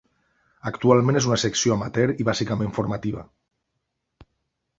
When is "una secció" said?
1.31-1.75